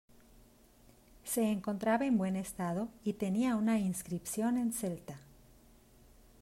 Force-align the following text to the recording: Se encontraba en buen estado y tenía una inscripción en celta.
Se 1.23 1.43
encontraba 1.51 2.07
en 2.07 2.17
buen 2.17 2.35
estado 2.35 2.89
y 3.03 3.13
tenía 3.13 3.55
una 3.55 3.77
inscripción 3.77 4.57
en 4.57 4.73
celta. 4.73 5.19